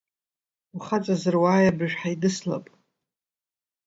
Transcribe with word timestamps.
Ухаҵазар 0.75 1.35
уааи 1.41 1.65
абыржәы 1.71 1.97
ҳаидыслап. 1.99 2.65